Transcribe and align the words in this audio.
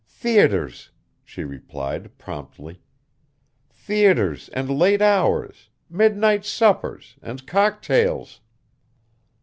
"Theatres," 0.09 0.89
she 1.23 1.43
replied 1.43 2.17
promptly, 2.17 2.81
"theatres 3.69 4.49
and 4.49 4.67
late 4.67 4.99
hours, 4.99 5.69
midnight 5.91 6.43
suppers 6.43 7.17
and 7.21 7.45
cocktails." 7.45 8.39